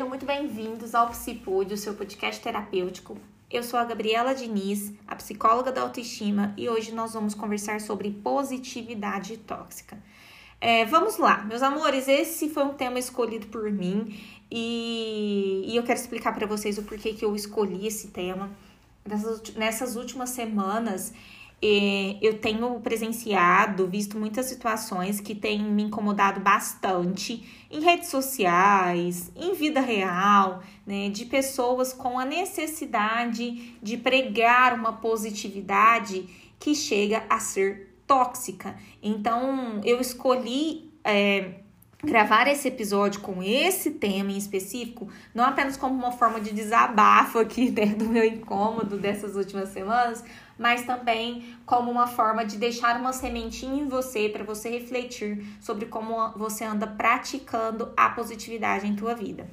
sejam 0.00 0.08
muito 0.08 0.24
bem-vindos 0.24 0.94
ao 0.94 1.10
Psipod, 1.10 1.74
o 1.74 1.76
seu 1.76 1.92
podcast 1.92 2.40
terapêutico. 2.40 3.18
Eu 3.50 3.62
sou 3.62 3.78
a 3.78 3.84
Gabriela 3.84 4.34
Diniz, 4.34 4.94
a 5.06 5.14
psicóloga 5.14 5.70
da 5.70 5.82
autoestima, 5.82 6.54
e 6.56 6.70
hoje 6.70 6.94
nós 6.94 7.12
vamos 7.12 7.34
conversar 7.34 7.82
sobre 7.82 8.10
positividade 8.10 9.36
tóxica. 9.36 10.02
É, 10.58 10.86
vamos 10.86 11.18
lá, 11.18 11.44
meus 11.44 11.62
amores, 11.62 12.08
esse 12.08 12.48
foi 12.48 12.64
um 12.64 12.72
tema 12.72 12.98
escolhido 12.98 13.48
por 13.48 13.70
mim 13.70 14.18
e, 14.50 15.66
e 15.66 15.76
eu 15.76 15.82
quero 15.82 16.00
explicar 16.00 16.34
para 16.34 16.46
vocês 16.46 16.78
o 16.78 16.82
porquê 16.84 17.12
que 17.12 17.22
eu 17.22 17.36
escolhi 17.36 17.86
esse 17.86 18.08
tema. 18.08 18.50
Nessas, 19.04 19.54
nessas 19.54 19.96
últimas 19.96 20.30
semanas, 20.30 21.12
eu 21.62 22.38
tenho 22.38 22.80
presenciado, 22.80 23.86
visto 23.86 24.18
muitas 24.18 24.46
situações 24.46 25.20
que 25.20 25.34
têm 25.34 25.62
me 25.62 25.82
incomodado 25.82 26.40
bastante 26.40 27.66
em 27.70 27.80
redes 27.80 28.08
sociais, 28.08 29.30
em 29.36 29.54
vida 29.54 29.80
real, 29.80 30.62
né, 30.86 31.10
de 31.10 31.26
pessoas 31.26 31.92
com 31.92 32.18
a 32.18 32.24
necessidade 32.24 33.76
de 33.82 33.96
pregar 33.98 34.74
uma 34.74 34.94
positividade 34.94 36.26
que 36.58 36.74
chega 36.74 37.24
a 37.28 37.38
ser 37.38 37.94
tóxica. 38.06 38.76
Então, 39.02 39.80
eu 39.84 40.00
escolhi. 40.00 40.90
É, 41.02 41.59
gravar 42.02 42.46
esse 42.46 42.68
episódio 42.68 43.20
com 43.20 43.42
esse 43.42 43.92
tema 43.92 44.32
em 44.32 44.36
específico, 44.36 45.08
não 45.34 45.44
apenas 45.44 45.76
como 45.76 45.94
uma 45.94 46.12
forma 46.12 46.40
de 46.40 46.52
desabafo 46.52 47.38
aqui 47.38 47.70
né, 47.70 47.86
do 47.86 48.06
meu 48.06 48.24
incômodo 48.24 48.96
dessas 48.96 49.36
últimas 49.36 49.68
semanas, 49.70 50.24
mas 50.58 50.84
também 50.84 51.56
como 51.64 51.90
uma 51.90 52.06
forma 52.06 52.44
de 52.44 52.56
deixar 52.56 52.98
uma 52.98 53.12
sementinha 53.12 53.82
em 53.82 53.88
você 53.88 54.28
para 54.28 54.44
você 54.44 54.70
refletir 54.70 55.44
sobre 55.60 55.86
como 55.86 56.30
você 56.36 56.64
anda 56.64 56.86
praticando 56.86 57.92
a 57.96 58.10
positividade 58.10 58.86
em 58.86 58.96
tua 58.96 59.14
vida. 59.14 59.48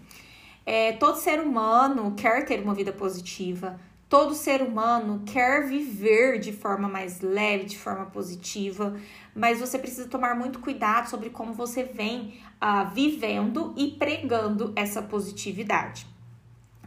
É, 0.66 0.94
todo 0.94 1.16
ser 1.16 1.40
humano 1.40 2.14
quer 2.16 2.46
ter 2.46 2.62
uma 2.62 2.74
vida 2.74 2.92
positiva, 2.92 3.80
Todo 4.10 4.34
ser 4.34 4.62
humano 4.62 5.24
quer 5.26 5.68
viver 5.68 6.40
de 6.40 6.54
forma 6.54 6.88
mais 6.88 7.20
leve, 7.20 7.66
de 7.66 7.78
forma 7.78 8.06
positiva, 8.06 8.96
mas 9.36 9.60
você 9.60 9.78
precisa 9.78 10.08
tomar 10.08 10.34
muito 10.34 10.60
cuidado 10.60 11.10
sobre 11.10 11.30
como 11.30 11.52
você 11.54 11.84
vem 11.84 12.40
uh, 12.62 12.90
vivendo 12.94 13.74
e 13.76 13.92
pregando 13.92 14.72
essa 14.78 15.02
positividade. 15.02 16.08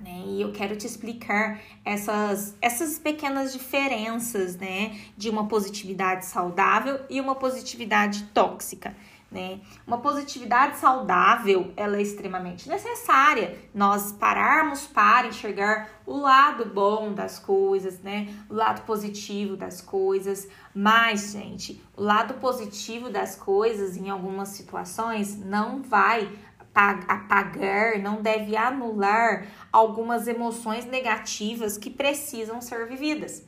Né? 0.02 0.22
E 0.26 0.42
eu 0.42 0.52
quero 0.52 0.76
te 0.76 0.86
explicar 0.86 1.60
essas, 1.84 2.56
essas 2.60 2.98
pequenas 2.98 3.52
diferenças 3.52 4.56
né, 4.56 4.98
de 5.16 5.28
uma 5.28 5.46
positividade 5.46 6.24
saudável 6.26 7.00
e 7.10 7.20
uma 7.20 7.34
positividade 7.34 8.24
tóxica. 8.34 8.94
Né? 9.30 9.60
Uma 9.86 9.98
positividade 9.98 10.78
saudável 10.78 11.72
ela 11.76 11.98
é 11.98 12.02
extremamente 12.02 12.68
necessária. 12.68 13.56
Nós 13.72 14.10
pararmos 14.10 14.88
para 14.88 15.28
enxergar 15.28 15.88
o 16.04 16.16
lado 16.16 16.64
bom 16.64 17.14
das 17.14 17.38
coisas, 17.38 18.00
né? 18.00 18.34
O 18.48 18.54
lado 18.54 18.82
positivo 18.82 19.56
das 19.56 19.80
coisas. 19.80 20.48
Mas, 20.74 21.30
gente, 21.30 21.80
o 21.96 22.02
lado 22.02 22.34
positivo 22.34 23.08
das 23.08 23.36
coisas 23.36 23.96
em 23.96 24.10
algumas 24.10 24.48
situações 24.48 25.38
não 25.38 25.80
vai 25.80 26.28
apagar, 27.06 27.98
não 27.98 28.22
deve 28.22 28.56
anular 28.56 29.46
algumas 29.72 30.26
emoções 30.26 30.84
negativas 30.84 31.76
que 31.76 31.90
precisam 31.90 32.60
ser 32.60 32.86
vividas. 32.86 33.44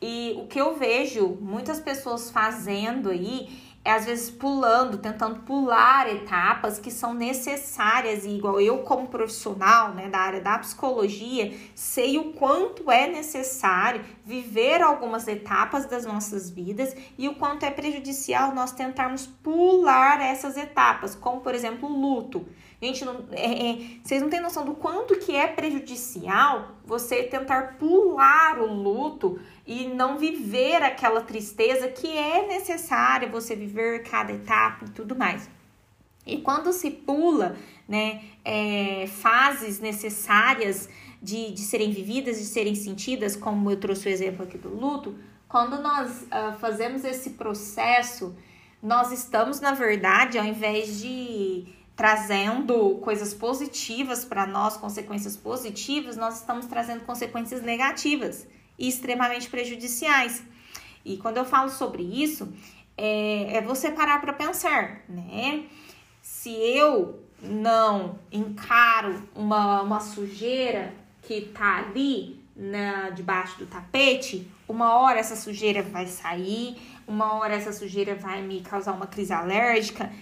E 0.00 0.34
o 0.38 0.46
que 0.46 0.60
eu 0.60 0.76
vejo 0.76 1.36
muitas 1.40 1.80
pessoas 1.80 2.30
fazendo 2.30 3.10
aí 3.10 3.68
é 3.84 3.92
às 3.92 4.04
vezes 4.04 4.30
pulando, 4.30 4.98
tentando 4.98 5.40
pular 5.40 6.08
etapas 6.08 6.78
que 6.78 6.90
são 6.90 7.14
necessárias 7.14 8.24
e 8.26 8.36
igual 8.36 8.60
eu 8.60 8.78
como 8.80 9.08
profissional, 9.08 9.94
né, 9.94 10.08
da 10.08 10.18
área 10.18 10.40
da 10.42 10.58
psicologia, 10.58 11.56
sei 11.74 12.18
o 12.18 12.32
quanto 12.32 12.90
é 12.90 13.06
necessário 13.06 14.04
viver 14.26 14.82
algumas 14.82 15.26
etapas 15.26 15.86
das 15.86 16.04
nossas 16.04 16.50
vidas 16.50 16.94
e 17.16 17.28
o 17.28 17.36
quanto 17.36 17.64
é 17.64 17.70
prejudicial 17.70 18.54
nós 18.54 18.72
tentarmos 18.72 19.26
pular 19.26 20.20
essas 20.20 20.56
etapas, 20.56 21.14
como 21.14 21.40
por 21.40 21.54
exemplo 21.54 21.88
o 21.88 22.00
luto. 22.00 22.46
Gente, 22.80 23.04
não, 23.04 23.24
é, 23.32 23.70
é, 23.70 23.78
vocês 24.04 24.22
não 24.22 24.30
têm 24.30 24.40
noção 24.40 24.64
do 24.64 24.74
quanto 24.74 25.18
que 25.18 25.34
é 25.34 25.48
prejudicial 25.48 26.76
você 26.84 27.24
tentar 27.24 27.76
pular 27.76 28.60
o 28.60 28.72
luto 28.72 29.40
e 29.66 29.88
não 29.88 30.16
viver 30.16 30.80
aquela 30.82 31.20
tristeza 31.20 31.88
que 31.88 32.06
é 32.06 32.46
necessária 32.46 33.28
você 33.28 33.56
viver 33.56 34.04
cada 34.04 34.32
etapa 34.32 34.84
e 34.84 34.90
tudo 34.90 35.16
mais. 35.16 35.50
E 36.24 36.36
quando 36.36 36.72
se 36.72 36.90
pula, 36.90 37.56
né, 37.88 38.22
é, 38.44 39.06
fases 39.08 39.80
necessárias 39.80 40.88
de, 41.20 41.50
de 41.50 41.62
serem 41.62 41.90
vividas, 41.90 42.38
de 42.38 42.44
serem 42.44 42.76
sentidas, 42.76 43.34
como 43.34 43.70
eu 43.70 43.80
trouxe 43.80 44.06
o 44.06 44.10
exemplo 44.10 44.44
aqui 44.44 44.56
do 44.56 44.68
luto, 44.68 45.18
quando 45.48 45.80
nós 45.80 46.22
uh, 46.24 46.58
fazemos 46.60 47.04
esse 47.04 47.30
processo, 47.30 48.36
nós 48.82 49.10
estamos, 49.10 49.60
na 49.60 49.72
verdade, 49.72 50.38
ao 50.38 50.44
invés 50.44 51.00
de 51.00 51.66
trazendo 51.98 53.00
coisas 53.02 53.34
positivas 53.34 54.24
para 54.24 54.46
nós, 54.46 54.76
consequências 54.76 55.36
positivas, 55.36 56.16
nós 56.16 56.36
estamos 56.36 56.66
trazendo 56.66 57.00
consequências 57.04 57.60
negativas 57.60 58.46
e 58.78 58.88
extremamente 58.88 59.50
prejudiciais. 59.50 60.44
E 61.04 61.16
quando 61.16 61.38
eu 61.38 61.44
falo 61.44 61.68
sobre 61.68 62.04
isso, 62.04 62.52
é, 62.96 63.56
é 63.56 63.60
você 63.60 63.90
parar 63.90 64.20
para 64.20 64.32
pensar, 64.32 65.00
né? 65.08 65.64
Se 66.22 66.50
eu 66.50 67.20
não 67.42 68.16
encaro 68.30 69.28
uma, 69.34 69.82
uma 69.82 69.98
sujeira 69.98 70.94
que 71.22 71.40
tá 71.52 71.78
ali 71.78 72.40
na, 72.54 73.10
debaixo 73.10 73.58
do 73.58 73.66
tapete, 73.66 74.48
uma 74.68 75.00
hora 75.00 75.18
essa 75.18 75.34
sujeira 75.34 75.82
vai 75.82 76.06
sair, 76.06 76.76
uma 77.08 77.34
hora 77.34 77.54
essa 77.54 77.72
sujeira 77.72 78.14
vai 78.14 78.40
me 78.40 78.60
causar 78.60 78.92
uma 78.92 79.08
crise 79.08 79.32
alérgica. 79.32 80.12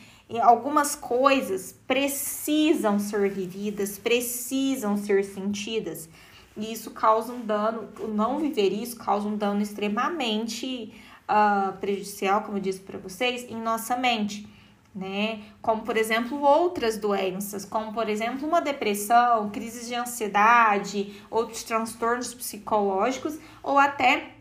Algumas 0.43 0.97
coisas 0.97 1.73
precisam 1.87 2.99
ser 2.99 3.31
vividas, 3.31 3.97
precisam 3.97 4.97
ser 4.97 5.25
sentidas. 5.25 6.09
E 6.57 6.73
isso 6.73 6.91
causa 6.91 7.33
um 7.33 7.45
dano, 7.45 7.89
o 8.01 8.09
não 8.09 8.39
viver 8.39 8.73
isso 8.73 8.97
causa 8.97 9.29
um 9.29 9.37
dano 9.37 9.63
extremamente 9.63 10.93
uh, 11.29 11.77
prejudicial, 11.79 12.43
como 12.43 12.57
eu 12.57 12.63
disse 12.63 12.81
para 12.81 12.99
vocês, 12.99 13.45
em 13.49 13.61
nossa 13.61 13.97
mente. 13.97 14.49
Né? 14.95 15.43
Como, 15.61 15.83
por 15.83 15.97
exemplo, 15.97 16.41
outras 16.41 16.97
doenças, 16.97 17.67
como, 17.67 17.93
por 17.93 18.09
exemplo, 18.09 18.49
uma 18.49 18.63
depressão, 18.63 19.51
crises 19.51 19.87
de 19.87 19.95
ansiedade, 19.95 21.23
outros 21.31 21.63
transtornos 21.63 22.33
psicológicos 22.33 23.39
ou 23.63 23.79
até 23.79 24.36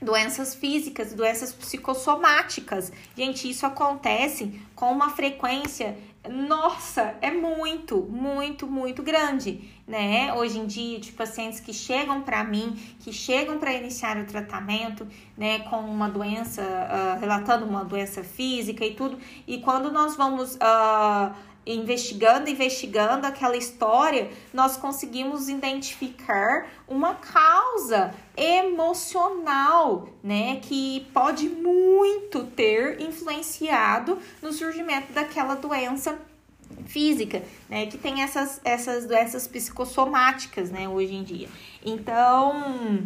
doenças 0.00 0.54
físicas, 0.54 1.12
doenças 1.12 1.52
psicossomáticas. 1.52 2.92
Gente, 3.16 3.48
isso 3.50 3.66
acontece 3.66 4.60
com 4.74 4.90
uma 4.90 5.10
frequência, 5.10 5.96
nossa, 6.28 7.14
é 7.22 7.30
muito, 7.30 8.02
muito, 8.02 8.66
muito 8.66 9.02
grande, 9.02 9.70
né? 9.86 10.32
Hoje 10.34 10.58
em 10.58 10.66
dia, 10.66 11.00
de 11.00 11.12
pacientes 11.12 11.60
que 11.60 11.72
chegam 11.72 12.20
para 12.20 12.44
mim, 12.44 12.78
que 13.00 13.10
chegam 13.10 13.58
para 13.58 13.72
iniciar 13.72 14.18
o 14.18 14.26
tratamento, 14.26 15.06
né, 15.36 15.60
com 15.60 15.78
uma 15.78 16.10
doença, 16.10 16.62
uh, 16.62 17.20
relatando 17.20 17.64
uma 17.64 17.84
doença 17.84 18.22
física 18.22 18.84
e 18.84 18.94
tudo, 18.94 19.18
e 19.46 19.58
quando 19.58 19.90
nós 19.90 20.16
vamos. 20.16 20.56
Uh, 20.56 21.49
investigando, 21.66 22.48
investigando 22.48 23.26
aquela 23.26 23.56
história, 23.56 24.30
nós 24.52 24.76
conseguimos 24.76 25.48
identificar 25.48 26.68
uma 26.88 27.14
causa 27.14 28.14
emocional, 28.36 30.08
né, 30.22 30.58
que 30.62 31.06
pode 31.12 31.48
muito 31.48 32.44
ter 32.44 33.00
influenciado 33.00 34.18
no 34.42 34.52
surgimento 34.52 35.12
daquela 35.12 35.54
doença 35.54 36.18
física, 36.86 37.42
né, 37.68 37.86
que 37.86 37.98
tem 37.98 38.22
essas, 38.22 38.60
essas 38.64 39.06
doenças 39.06 39.46
psicossomáticas, 39.46 40.70
né, 40.70 40.88
hoje 40.88 41.14
em 41.14 41.22
dia. 41.22 41.48
Então, 41.84 43.04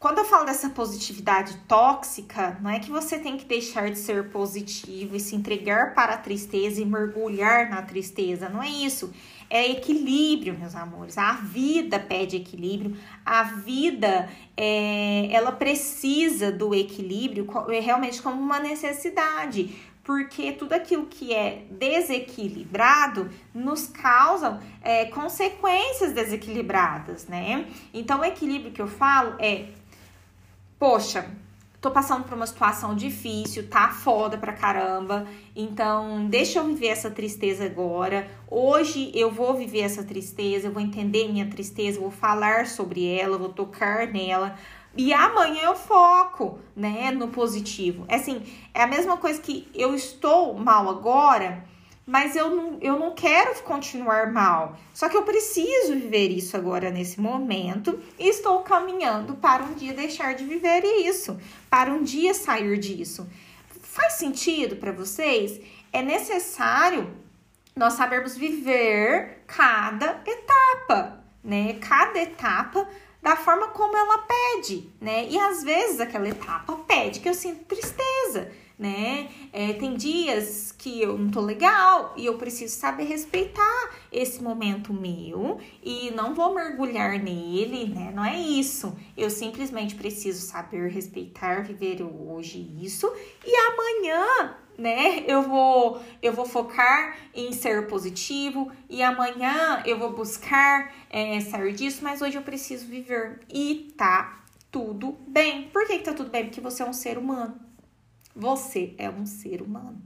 quando 0.00 0.16
eu 0.16 0.24
falo 0.24 0.46
dessa 0.46 0.70
positividade 0.70 1.58
tóxica, 1.68 2.56
não 2.62 2.70
é 2.70 2.78
que 2.78 2.90
você 2.90 3.18
tem 3.18 3.36
que 3.36 3.44
deixar 3.44 3.90
de 3.90 3.98
ser 3.98 4.30
positivo 4.30 5.14
e 5.14 5.20
se 5.20 5.36
entregar 5.36 5.94
para 5.94 6.14
a 6.14 6.16
tristeza 6.16 6.80
e 6.80 6.86
mergulhar 6.86 7.68
na 7.68 7.82
tristeza, 7.82 8.48
não 8.48 8.62
é 8.62 8.68
isso. 8.70 9.12
É 9.50 9.70
equilíbrio, 9.70 10.58
meus 10.58 10.74
amores. 10.74 11.18
A 11.18 11.32
vida 11.32 11.98
pede 11.98 12.36
equilíbrio. 12.36 12.96
A 13.26 13.42
vida, 13.42 14.30
é, 14.56 15.28
ela 15.30 15.52
precisa 15.52 16.50
do 16.50 16.74
equilíbrio 16.74 17.46
é 17.68 17.80
realmente 17.80 18.22
como 18.22 18.40
uma 18.40 18.58
necessidade 18.58 19.76
porque 20.02 20.52
tudo 20.52 20.72
aquilo 20.72 21.06
que 21.06 21.32
é 21.32 21.66
desequilibrado 21.70 23.30
nos 23.54 23.86
causa 23.86 24.60
é, 24.82 25.04
consequências 25.04 26.12
desequilibradas, 26.12 27.28
né? 27.28 27.66
Então, 27.92 28.20
o 28.20 28.24
equilíbrio 28.24 28.72
que 28.72 28.80
eu 28.80 28.88
falo 28.88 29.36
é 29.38 29.66
poxa, 30.80 31.26
tô 31.78 31.90
passando 31.90 32.24
por 32.24 32.32
uma 32.32 32.46
situação 32.46 32.94
difícil, 32.94 33.68
tá 33.68 33.90
foda 33.90 34.38
pra 34.38 34.54
caramba. 34.54 35.26
Então, 35.54 36.26
deixa 36.26 36.58
eu 36.58 36.64
viver 36.64 36.86
essa 36.86 37.10
tristeza 37.10 37.66
agora. 37.66 38.26
Hoje 38.50 39.12
eu 39.14 39.30
vou 39.30 39.54
viver 39.54 39.80
essa 39.80 40.02
tristeza, 40.02 40.68
eu 40.68 40.72
vou 40.72 40.80
entender 40.80 41.30
minha 41.30 41.50
tristeza, 41.50 42.00
vou 42.00 42.10
falar 42.10 42.66
sobre 42.66 43.06
ela, 43.06 43.36
vou 43.36 43.50
tocar 43.50 44.06
nela. 44.06 44.56
E 44.96 45.12
amanhã 45.12 45.64
eu 45.64 45.76
foco, 45.76 46.58
né, 46.74 47.10
no 47.10 47.28
positivo. 47.28 48.06
É 48.08 48.14
assim, 48.14 48.42
é 48.72 48.82
a 48.82 48.86
mesma 48.86 49.18
coisa 49.18 49.38
que 49.38 49.68
eu 49.74 49.94
estou 49.94 50.54
mal 50.54 50.88
agora, 50.88 51.62
mas 52.10 52.34
eu 52.34 52.50
não, 52.50 52.78
eu 52.80 52.98
não 52.98 53.14
quero 53.14 53.62
continuar 53.62 54.32
mal. 54.32 54.76
Só 54.92 55.08
que 55.08 55.16
eu 55.16 55.22
preciso 55.22 55.94
viver 55.94 56.26
isso 56.26 56.56
agora 56.56 56.90
nesse 56.90 57.20
momento 57.20 58.02
e 58.18 58.28
estou 58.28 58.64
caminhando 58.64 59.34
para 59.34 59.62
um 59.62 59.74
dia 59.74 59.94
deixar 59.94 60.34
de 60.34 60.44
viver 60.44 60.82
isso, 61.06 61.38
para 61.70 61.92
um 61.92 62.02
dia 62.02 62.34
sair 62.34 62.76
disso. 62.78 63.30
Faz 63.80 64.14
sentido 64.14 64.74
para 64.74 64.90
vocês? 64.90 65.60
É 65.92 66.02
necessário 66.02 67.08
nós 67.76 67.92
sabermos 67.92 68.36
viver 68.36 69.44
cada 69.46 70.20
etapa, 70.26 71.22
né? 71.44 71.74
Cada 71.74 72.18
etapa 72.18 72.88
da 73.22 73.36
forma 73.36 73.68
como 73.68 73.96
ela 73.96 74.18
pede, 74.18 74.90
né? 75.00 75.28
E 75.28 75.38
às 75.38 75.62
vezes 75.62 76.00
aquela 76.00 76.28
etapa 76.28 76.74
pede 76.88 77.20
que 77.20 77.28
eu 77.28 77.34
sinto 77.34 77.66
tristeza, 77.66 78.50
né? 78.80 79.28
É, 79.52 79.74
tem 79.74 79.94
dias 79.94 80.72
que 80.72 81.02
eu 81.02 81.18
não 81.18 81.30
tô 81.30 81.42
legal 81.42 82.14
e 82.16 82.24
eu 82.24 82.38
preciso 82.38 82.74
saber 82.74 83.04
respeitar 83.04 83.90
esse 84.10 84.42
momento 84.42 84.90
meu 84.90 85.60
e 85.84 86.10
não 86.12 86.34
vou 86.34 86.54
mergulhar 86.54 87.18
nele, 87.18 87.92
né? 87.94 88.10
Não 88.14 88.24
é 88.24 88.40
isso. 88.40 88.96
Eu 89.14 89.28
simplesmente 89.28 89.94
preciso 89.94 90.40
saber 90.46 90.88
respeitar, 90.88 91.62
viver 91.62 92.02
hoje 92.02 92.66
isso 92.80 93.12
e 93.44 93.54
amanhã 93.54 94.56
né? 94.78 95.24
Eu 95.28 95.42
vou 95.42 96.00
eu 96.22 96.32
vou 96.32 96.46
focar 96.46 97.18
em 97.34 97.52
ser 97.52 97.86
positivo 97.86 98.72
e 98.88 99.02
amanhã 99.02 99.82
eu 99.84 99.98
vou 99.98 100.14
buscar 100.14 100.90
é, 101.10 101.38
sair 101.40 101.74
disso, 101.74 102.02
mas 102.02 102.22
hoje 102.22 102.38
eu 102.38 102.42
preciso 102.42 102.86
viver 102.86 103.40
e 103.52 103.92
tá 103.94 104.40
tudo 104.70 105.18
bem. 105.26 105.68
Por 105.68 105.86
que, 105.86 105.98
que 105.98 106.04
tá 106.04 106.14
tudo 106.14 106.30
bem? 106.30 106.44
Porque 106.44 106.60
você 106.60 106.82
é 106.82 106.86
um 106.86 106.94
ser 106.94 107.18
humano. 107.18 107.60
Você 108.40 108.94
é 108.96 109.10
um 109.10 109.26
ser 109.26 109.60
humano. 109.60 110.00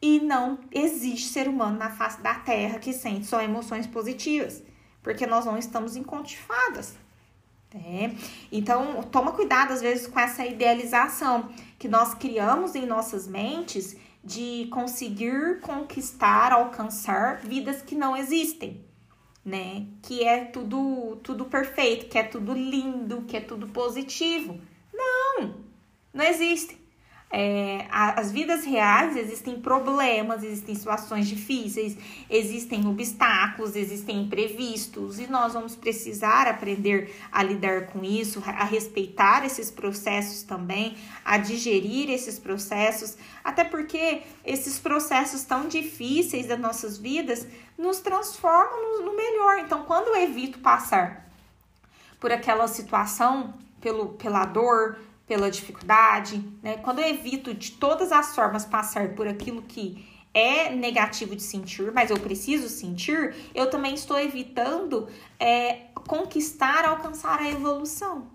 E 0.00 0.20
não 0.20 0.58
existe 0.70 1.28
ser 1.28 1.48
humano 1.48 1.78
na 1.78 1.88
face 1.88 2.20
da 2.20 2.34
Terra 2.34 2.78
que 2.78 2.92
sente 2.92 3.24
só 3.24 3.40
emoções 3.40 3.86
positivas, 3.86 4.62
porque 5.02 5.26
nós 5.26 5.46
não 5.46 5.56
estamos 5.56 5.96
encontifadas. 5.96 6.94
Né? 7.72 8.14
Então, 8.52 9.02
toma 9.04 9.32
cuidado 9.32 9.72
às 9.72 9.80
vezes 9.80 10.06
com 10.06 10.20
essa 10.20 10.44
idealização 10.44 11.48
que 11.78 11.88
nós 11.88 12.12
criamos 12.12 12.74
em 12.74 12.84
nossas 12.84 13.26
mentes 13.26 13.96
de 14.22 14.68
conseguir 14.70 15.60
conquistar, 15.60 16.52
alcançar 16.52 17.38
vidas 17.38 17.80
que 17.80 17.94
não 17.94 18.14
existem, 18.14 18.84
né? 19.42 19.86
Que 20.02 20.24
é 20.24 20.44
tudo 20.44 21.16
tudo 21.22 21.46
perfeito, 21.46 22.06
que 22.06 22.18
é 22.18 22.22
tudo 22.22 22.52
lindo, 22.52 23.22
que 23.22 23.36
é 23.36 23.40
tudo 23.40 23.66
positivo. 23.68 24.60
Não, 24.92 25.54
não 26.12 26.24
existe 26.24 26.83
é, 27.36 27.88
as 27.90 28.30
vidas 28.30 28.64
reais 28.64 29.16
existem 29.16 29.60
problemas, 29.60 30.44
existem 30.44 30.72
situações 30.72 31.26
difíceis, 31.26 31.96
existem 32.30 32.86
obstáculos, 32.86 33.74
existem 33.74 34.22
imprevistos 34.22 35.18
e 35.18 35.26
nós 35.26 35.52
vamos 35.52 35.74
precisar 35.74 36.46
aprender 36.46 37.12
a 37.32 37.42
lidar 37.42 37.88
com 37.88 38.04
isso, 38.04 38.40
a 38.46 38.62
respeitar 38.62 39.44
esses 39.44 39.68
processos 39.68 40.44
também, 40.44 40.96
a 41.24 41.36
digerir 41.36 42.08
esses 42.08 42.38
processos, 42.38 43.16
até 43.42 43.64
porque 43.64 44.22
esses 44.44 44.78
processos 44.78 45.42
tão 45.42 45.66
difíceis 45.66 46.46
das 46.46 46.60
nossas 46.60 46.98
vidas 46.98 47.48
nos 47.76 47.98
transformam 47.98 49.04
no 49.04 49.16
melhor. 49.16 49.58
Então, 49.58 49.82
quando 49.82 50.06
eu 50.06 50.22
evito 50.22 50.60
passar 50.60 51.28
por 52.20 52.30
aquela 52.30 52.68
situação, 52.68 53.54
pelo, 53.80 54.10
pela 54.10 54.44
dor, 54.44 54.98
pela 55.26 55.50
dificuldade, 55.50 56.42
né? 56.62 56.76
Quando 56.78 56.98
eu 56.98 57.08
evito 57.08 57.54
de 57.54 57.72
todas 57.72 58.12
as 58.12 58.34
formas 58.34 58.64
passar 58.64 59.14
por 59.14 59.26
aquilo 59.26 59.62
que 59.62 60.06
é 60.34 60.68
negativo 60.70 61.36
de 61.36 61.42
sentir, 61.42 61.92
mas 61.92 62.10
eu 62.10 62.18
preciso 62.18 62.68
sentir, 62.68 63.34
eu 63.54 63.70
também 63.70 63.94
estou 63.94 64.18
evitando 64.18 65.08
é, 65.38 65.86
conquistar, 66.06 66.84
alcançar 66.84 67.40
a 67.40 67.48
evolução. 67.48 68.26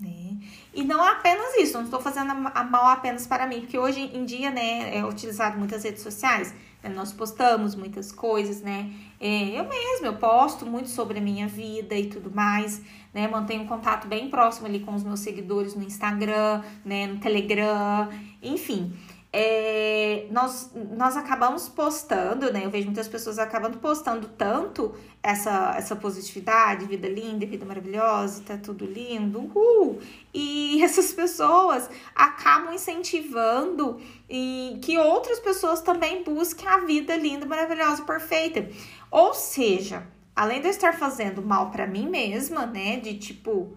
Né? 0.00 0.38
E 0.72 0.82
não 0.82 1.04
apenas 1.04 1.54
isso, 1.56 1.74
não 1.74 1.84
estou 1.84 2.00
fazendo 2.00 2.32
a 2.32 2.64
mal 2.64 2.86
apenas 2.86 3.26
para 3.26 3.46
mim, 3.46 3.60
porque 3.60 3.78
hoje 3.78 4.00
em 4.00 4.24
dia 4.24 4.50
né, 4.50 4.96
é 4.96 5.04
utilizado 5.04 5.58
muitas 5.58 5.84
redes 5.84 6.02
sociais? 6.02 6.54
Nós 6.88 7.12
postamos 7.12 7.74
muitas 7.74 8.12
coisas, 8.12 8.60
né? 8.60 8.92
É, 9.20 9.58
eu 9.58 9.68
mesma, 9.68 10.06
eu 10.06 10.16
posto 10.16 10.66
muito 10.66 10.88
sobre 10.88 11.18
a 11.18 11.20
minha 11.20 11.48
vida 11.48 11.94
e 11.94 12.06
tudo 12.06 12.30
mais, 12.30 12.82
né? 13.12 13.26
Mantenho 13.28 13.62
um 13.62 13.66
contato 13.66 14.06
bem 14.06 14.28
próximo 14.28 14.66
ali 14.66 14.80
com 14.80 14.94
os 14.94 15.02
meus 15.02 15.20
seguidores 15.20 15.74
no 15.74 15.82
Instagram, 15.82 16.62
né? 16.84 17.06
No 17.06 17.18
Telegram, 17.18 18.08
enfim 18.42 18.92
é, 19.36 20.28
nós, 20.30 20.70
nós 20.96 21.16
acabamos 21.16 21.68
postando, 21.68 22.52
né? 22.52 22.64
Eu 22.64 22.70
vejo 22.70 22.84
muitas 22.84 23.08
pessoas 23.08 23.36
acabando 23.36 23.78
postando 23.78 24.28
tanto 24.28 24.94
essa, 25.20 25.74
essa 25.76 25.96
positividade, 25.96 26.86
vida 26.86 27.08
linda, 27.08 27.44
vida 27.44 27.66
maravilhosa, 27.66 28.44
tá 28.46 28.56
tudo 28.56 28.86
lindo, 28.86 29.40
uhul! 29.40 30.00
E 30.32 30.80
essas 30.86 31.12
pessoas 31.12 31.90
acabam 32.14 32.72
incentivando 32.72 34.00
e 34.30 34.78
que 34.80 34.96
outras 34.98 35.40
pessoas 35.40 35.80
também 35.80 36.22
busquem 36.22 36.68
a 36.68 36.78
vida 36.78 37.16
linda, 37.16 37.44
maravilhosa, 37.44 38.04
perfeita. 38.04 38.68
Ou 39.10 39.34
seja, 39.34 40.06
além 40.36 40.60
de 40.60 40.68
eu 40.68 40.70
estar 40.70 40.96
fazendo 40.96 41.42
mal 41.42 41.72
para 41.72 41.88
mim 41.88 42.08
mesma, 42.08 42.66
né? 42.66 42.98
De 42.98 43.18
tipo, 43.18 43.76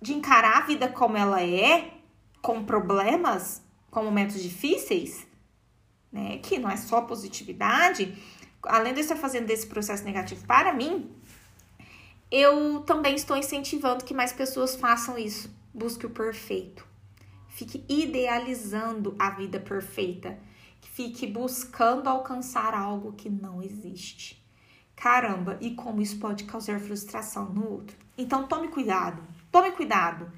de 0.00 0.14
encarar 0.14 0.56
a 0.56 0.66
vida 0.66 0.88
como 0.88 1.18
ela 1.18 1.42
é, 1.42 1.90
com 2.40 2.64
problemas 2.64 3.65
com 3.96 4.04
momentos 4.04 4.42
difíceis, 4.42 5.26
né, 6.12 6.36
que 6.42 6.58
não 6.58 6.68
é 6.68 6.76
só 6.76 7.00
positividade, 7.00 8.14
além 8.64 8.92
de 8.92 9.00
eu 9.00 9.02
estar 9.02 9.16
fazendo 9.16 9.46
desse 9.46 9.66
processo 9.66 10.04
negativo 10.04 10.44
para 10.46 10.70
mim, 10.70 11.10
eu 12.30 12.80
também 12.80 13.14
estou 13.14 13.38
incentivando 13.38 14.04
que 14.04 14.12
mais 14.12 14.34
pessoas 14.34 14.76
façam 14.76 15.16
isso. 15.16 15.50
Busque 15.72 16.04
o 16.04 16.10
perfeito. 16.10 16.86
Fique 17.48 17.86
idealizando 17.88 19.16
a 19.18 19.30
vida 19.30 19.58
perfeita. 19.58 20.38
Fique 20.82 21.26
buscando 21.26 22.06
alcançar 22.06 22.74
algo 22.74 23.14
que 23.14 23.30
não 23.30 23.62
existe. 23.62 24.46
Caramba, 24.94 25.56
e 25.58 25.70
como 25.74 26.02
isso 26.02 26.18
pode 26.18 26.44
causar 26.44 26.80
frustração 26.80 27.48
no 27.48 27.66
outro. 27.66 27.96
Então 28.18 28.46
tome 28.46 28.68
cuidado. 28.68 29.22
Tome 29.50 29.72
cuidado 29.72 30.30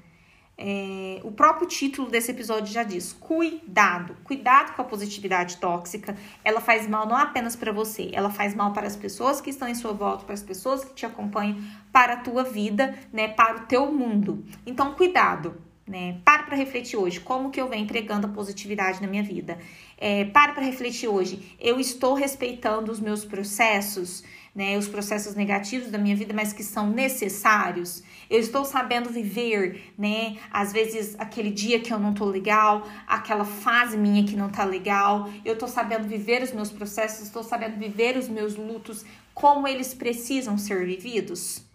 é, 0.61 1.21
o 1.23 1.31
próprio 1.31 1.65
título 1.65 2.09
desse 2.09 2.31
episódio 2.31 2.73
já 2.73 2.83
diz: 2.83 3.13
cuidado, 3.13 4.17
cuidado 4.25 4.75
com 4.75 4.81
a 4.81 4.85
positividade 4.85 5.55
tóxica. 5.55 6.17
Ela 6.43 6.59
faz 6.59 6.85
mal 6.85 7.07
não 7.07 7.15
apenas 7.15 7.55
para 7.55 7.71
você, 7.71 8.09
ela 8.11 8.29
faz 8.29 8.53
mal 8.53 8.73
para 8.73 8.85
as 8.85 8.97
pessoas 8.97 9.39
que 9.39 9.51
estão 9.51 9.69
em 9.69 9.75
sua 9.75 9.93
volta, 9.93 10.25
para 10.25 10.33
as 10.33 10.43
pessoas 10.43 10.83
que 10.83 10.93
te 10.93 11.05
acompanham, 11.05 11.63
para 11.93 12.15
a 12.15 12.17
tua 12.17 12.43
vida, 12.43 12.93
né, 13.13 13.29
para 13.29 13.55
o 13.55 13.59
teu 13.67 13.89
mundo. 13.89 14.43
Então, 14.65 14.93
cuidado, 14.95 15.55
né? 15.89 16.19
Para 16.23 16.43
para 16.43 16.55
refletir 16.55 16.97
hoje 16.97 17.19
como 17.19 17.49
que 17.49 17.59
eu 17.59 17.67
venho 17.67 17.87
pregando 17.87 18.27
a 18.27 18.29
positividade 18.29 19.01
na 19.01 19.07
minha 19.07 19.23
vida. 19.23 19.57
É, 19.97 20.25
para 20.25 20.53
para 20.53 20.63
refletir 20.63 21.09
hoje. 21.09 21.55
Eu 21.59 21.79
estou 21.79 22.13
respeitando 22.13 22.91
os 22.91 22.99
meus 22.99 23.25
processos 23.25 24.23
né, 24.53 24.77
os 24.77 24.87
processos 24.87 25.35
negativos 25.35 25.89
da 25.89 25.97
minha 25.97 26.15
vida, 26.15 26.33
mas 26.33 26.51
que 26.51 26.63
são 26.63 26.89
necessários. 26.89 28.03
Eu 28.29 28.39
estou 28.39 28.65
sabendo 28.65 29.09
viver, 29.09 29.93
né? 29.97 30.37
Às 30.51 30.73
vezes 30.73 31.15
aquele 31.17 31.49
dia 31.49 31.79
que 31.79 31.93
eu 31.93 31.99
não 31.99 32.13
tô 32.13 32.25
legal, 32.25 32.87
aquela 33.07 33.45
fase 33.45 33.97
minha 33.97 34.25
que 34.25 34.35
não 34.35 34.49
tá 34.49 34.65
legal. 34.65 35.29
Eu 35.45 35.57
tô 35.57 35.67
sabendo 35.67 36.07
viver 36.07 36.43
os 36.43 36.51
meus 36.51 36.71
processos, 36.71 37.27
estou 37.27 37.43
sabendo 37.43 37.77
viver 37.77 38.17
os 38.17 38.27
meus 38.27 38.55
lutos, 38.55 39.05
como 39.33 39.67
eles 39.67 39.93
precisam 39.93 40.57
ser 40.57 40.85
vividos. 40.85 41.68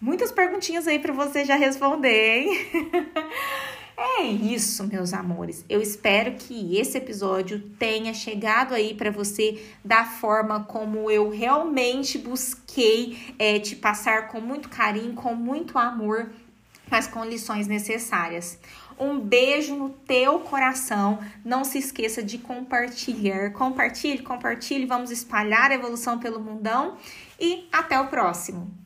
Muitas 0.00 0.32
perguntinhas 0.32 0.88
aí 0.88 0.98
para 0.98 1.12
você 1.12 1.44
já 1.44 1.56
responder, 1.56 2.38
hein? 2.38 2.48
É 4.02 4.22
isso, 4.22 4.86
meus 4.86 5.12
amores. 5.12 5.62
Eu 5.68 5.82
espero 5.82 6.32
que 6.32 6.78
esse 6.78 6.96
episódio 6.96 7.60
tenha 7.78 8.14
chegado 8.14 8.72
aí 8.72 8.94
para 8.94 9.10
você 9.10 9.62
da 9.84 10.06
forma 10.06 10.64
como 10.64 11.10
eu 11.10 11.28
realmente 11.28 12.16
busquei 12.16 13.34
é, 13.38 13.58
te 13.58 13.76
passar 13.76 14.28
com 14.28 14.40
muito 14.40 14.70
carinho, 14.70 15.12
com 15.12 15.34
muito 15.34 15.78
amor, 15.78 16.32
mas 16.90 17.06
com 17.06 17.22
lições 17.22 17.66
necessárias. 17.66 18.58
Um 18.98 19.20
beijo 19.20 19.76
no 19.76 19.90
teu 19.90 20.40
coração. 20.40 21.18
Não 21.44 21.62
se 21.62 21.76
esqueça 21.76 22.22
de 22.22 22.38
compartilhar. 22.38 23.52
Compartilhe, 23.52 24.22
compartilhe. 24.22 24.86
Vamos 24.86 25.10
espalhar 25.10 25.70
a 25.70 25.74
evolução 25.74 26.18
pelo 26.18 26.40
mundão. 26.40 26.96
E 27.38 27.68
até 27.70 28.00
o 28.00 28.08
próximo. 28.08 28.79